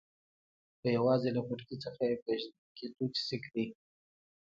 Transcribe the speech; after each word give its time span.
خو 0.77 0.85
یوازې 0.97 1.29
له 1.35 1.41
پټکي 1.47 1.77
څخه 1.83 2.01
یې 2.09 2.15
پېژندل 2.23 2.69
کېدو 2.77 3.05
چې 3.15 3.21
سېک 3.27 3.43
دی. 3.53 3.65